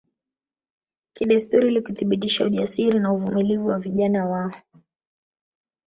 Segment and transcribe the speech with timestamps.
[1.13, 4.51] Kidesturi ili kuthibitisha ujasiri na uvumilivu wa vijana wao